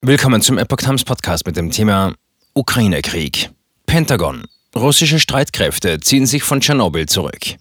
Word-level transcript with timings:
Willkommen 0.00 0.40
zum 0.40 0.58
Epoch 0.58 0.76
Times 0.76 1.02
Podcast 1.02 1.44
mit 1.44 1.56
dem 1.56 1.72
Thema 1.72 2.14
Ukraine-Krieg. 2.54 3.50
Pentagon. 3.84 4.44
Russische 4.76 5.18
Streitkräfte 5.18 5.98
ziehen 5.98 6.24
sich 6.24 6.44
von 6.44 6.60
Tschernobyl 6.60 7.06
zurück. 7.06 7.56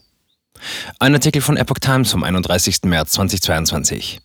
Ein 1.00 1.16
Artikel 1.16 1.42
von 1.42 1.58
Epoch 1.58 1.80
Times 1.80 2.12
vom 2.12 2.24
31. 2.24 2.84
März 2.84 3.14
2022. 3.14 4.20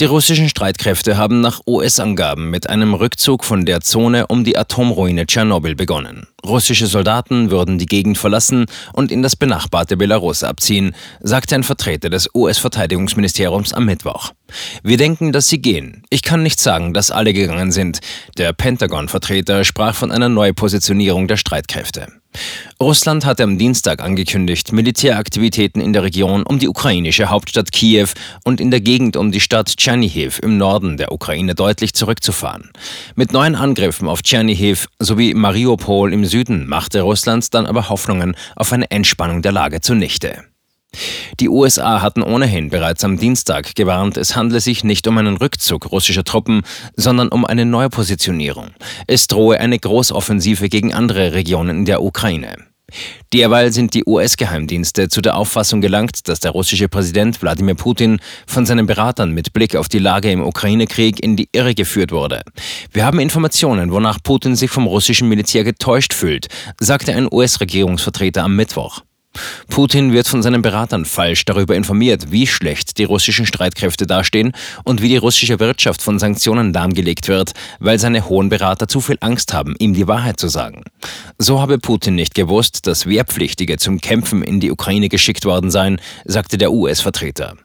Die 0.00 0.06
russischen 0.06 0.48
Streitkräfte 0.48 1.18
haben 1.18 1.42
nach 1.42 1.60
US-Angaben 1.66 2.48
mit 2.48 2.70
einem 2.70 2.94
Rückzug 2.94 3.44
von 3.44 3.66
der 3.66 3.82
Zone 3.82 4.28
um 4.28 4.44
die 4.44 4.56
Atomruine 4.56 5.26
Tschernobyl 5.26 5.74
begonnen. 5.74 6.26
Russische 6.42 6.86
Soldaten 6.86 7.50
würden 7.50 7.76
die 7.76 7.84
Gegend 7.84 8.16
verlassen 8.16 8.64
und 8.94 9.12
in 9.12 9.20
das 9.20 9.36
benachbarte 9.36 9.98
Belarus 9.98 10.42
abziehen, 10.42 10.96
sagte 11.20 11.54
ein 11.54 11.64
Vertreter 11.64 12.08
des 12.08 12.30
US-Verteidigungsministeriums 12.34 13.74
am 13.74 13.84
Mittwoch. 13.84 14.32
Wir 14.82 14.96
denken, 14.96 15.32
dass 15.32 15.48
sie 15.48 15.60
gehen. 15.60 16.02
Ich 16.08 16.22
kann 16.22 16.42
nicht 16.42 16.60
sagen, 16.60 16.94
dass 16.94 17.10
alle 17.10 17.34
gegangen 17.34 17.70
sind. 17.70 17.98
Der 18.38 18.54
Pentagon-Vertreter 18.54 19.64
sprach 19.64 19.94
von 19.94 20.10
einer 20.10 20.30
Neupositionierung 20.30 21.28
der 21.28 21.36
Streitkräfte. 21.36 22.19
Russland 22.80 23.26
hatte 23.26 23.42
am 23.42 23.58
Dienstag 23.58 24.02
angekündigt, 24.02 24.72
Militäraktivitäten 24.72 25.80
in 25.80 25.92
der 25.92 26.02
Region 26.02 26.44
um 26.44 26.58
die 26.58 26.68
ukrainische 26.68 27.28
Hauptstadt 27.28 27.72
Kiew 27.72 28.08
und 28.44 28.60
in 28.60 28.70
der 28.70 28.80
Gegend 28.80 29.16
um 29.16 29.32
die 29.32 29.40
Stadt 29.40 29.76
Tschernihiv 29.76 30.38
im 30.42 30.56
Norden 30.56 30.96
der 30.96 31.12
Ukraine 31.12 31.54
deutlich 31.54 31.92
zurückzufahren. 31.92 32.70
Mit 33.16 33.32
neuen 33.32 33.54
Angriffen 33.54 34.08
auf 34.08 34.22
Tschernihiv 34.22 34.86
sowie 34.98 35.34
Mariupol 35.34 36.12
im 36.12 36.24
Süden 36.24 36.66
machte 36.68 37.02
Russland 37.02 37.52
dann 37.52 37.66
aber 37.66 37.88
Hoffnungen 37.88 38.34
auf 38.56 38.72
eine 38.72 38.90
Entspannung 38.90 39.42
der 39.42 39.52
Lage 39.52 39.80
zunichte. 39.80 40.49
Die 41.38 41.48
USA 41.48 42.02
hatten 42.02 42.22
ohnehin 42.22 42.68
bereits 42.68 43.04
am 43.04 43.18
Dienstag 43.18 43.74
gewarnt, 43.74 44.16
es 44.16 44.36
handle 44.36 44.60
sich 44.60 44.84
nicht 44.84 45.06
um 45.06 45.16
einen 45.18 45.36
Rückzug 45.36 45.90
russischer 45.90 46.24
Truppen, 46.24 46.62
sondern 46.96 47.28
um 47.28 47.44
eine 47.44 47.64
Neupositionierung. 47.64 48.68
Es 49.06 49.26
drohe 49.26 49.58
eine 49.58 49.78
Großoffensive 49.78 50.68
gegen 50.68 50.92
andere 50.92 51.32
Regionen 51.32 51.84
der 51.84 52.02
Ukraine. 52.02 52.56
Derweil 53.32 53.72
sind 53.72 53.94
die 53.94 54.04
US-Geheimdienste 54.04 55.08
zu 55.08 55.20
der 55.20 55.36
Auffassung 55.36 55.80
gelangt, 55.80 56.28
dass 56.28 56.40
der 56.40 56.50
russische 56.50 56.88
Präsident 56.88 57.40
Wladimir 57.40 57.74
Putin 57.76 58.20
von 58.46 58.66
seinen 58.66 58.86
Beratern 58.86 59.30
mit 59.30 59.52
Blick 59.52 59.76
auf 59.76 59.88
die 59.88 59.98
Lage 59.98 60.30
im 60.30 60.42
Ukraine-Krieg 60.42 61.22
in 61.22 61.36
die 61.36 61.48
Irre 61.52 61.74
geführt 61.74 62.12
wurde. 62.12 62.42
Wir 62.92 63.04
haben 63.04 63.20
Informationen, 63.20 63.92
wonach 63.92 64.18
Putin 64.22 64.56
sich 64.56 64.70
vom 64.70 64.86
russischen 64.86 65.28
Militär 65.28 65.64
getäuscht 65.64 66.12
fühlt, 66.12 66.48
sagte 66.80 67.14
ein 67.14 67.28
US-Regierungsvertreter 67.32 68.42
am 68.42 68.56
Mittwoch. 68.56 69.02
Putin 69.68 70.12
wird 70.12 70.26
von 70.26 70.42
seinen 70.42 70.62
Beratern 70.62 71.04
falsch 71.04 71.44
darüber 71.44 71.76
informiert, 71.76 72.30
wie 72.30 72.46
schlecht 72.46 72.98
die 72.98 73.04
russischen 73.04 73.46
Streitkräfte 73.46 74.06
dastehen 74.06 74.52
und 74.84 75.00
wie 75.00 75.08
die 75.08 75.16
russische 75.16 75.60
Wirtschaft 75.60 76.02
von 76.02 76.18
Sanktionen 76.18 76.72
lahmgelegt 76.72 77.28
wird, 77.28 77.52
weil 77.78 77.98
seine 77.98 78.28
hohen 78.28 78.48
Berater 78.48 78.88
zu 78.88 79.00
viel 79.00 79.16
Angst 79.20 79.54
haben, 79.54 79.76
ihm 79.78 79.94
die 79.94 80.08
Wahrheit 80.08 80.40
zu 80.40 80.48
sagen. 80.48 80.82
So 81.38 81.60
habe 81.60 81.78
Putin 81.78 82.16
nicht 82.16 82.34
gewusst, 82.34 82.86
dass 82.86 83.06
Wehrpflichtige 83.06 83.78
zum 83.78 84.00
Kämpfen 84.00 84.42
in 84.42 84.60
die 84.60 84.70
Ukraine 84.70 85.08
geschickt 85.08 85.44
worden 85.44 85.70
seien, 85.70 86.00
sagte 86.24 86.58
der 86.58 86.72
US-Vertreter. 86.72 87.56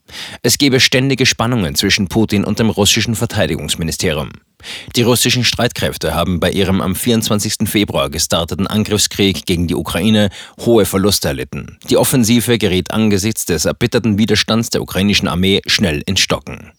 Es 0.42 0.58
gebe 0.58 0.80
ständige 0.80 1.26
Spannungen 1.26 1.76
zwischen 1.76 2.08
Putin 2.08 2.44
und 2.44 2.60
dem 2.60 2.70
russischen 2.70 3.16
Verteidigungsministerium. 3.16 4.32
Die 4.96 5.02
russischen 5.02 5.44
Streitkräfte 5.44 6.16
haben 6.16 6.40
bei 6.40 6.52
ihrem 6.52 6.82
am 6.82 6.96
24. 6.96 7.68
Februar 7.70 8.10
gestarteten 8.10 8.68
Angriffskrieg 8.68 9.46
gegen 9.46 9.68
die 9.68 9.76
Ukraine 9.76 10.30
hohe 10.66 10.86
Verluste 10.86 11.28
erlitten. 11.28 11.78
Die 11.90 11.98
Offensive 11.98 12.58
geriet 12.58 12.92
angesichts 12.92 13.46
des 13.46 13.66
erbitterten 13.66 14.18
Widerstands 14.18 14.70
der 14.70 14.82
ukrainischen 14.82 15.28
Armee 15.28 15.62
schnell 15.68 16.02
ins 16.06 16.22
Stocken. 16.22 16.72